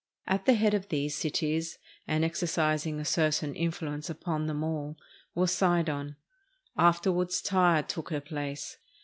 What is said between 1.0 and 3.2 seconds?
cities, and exercising a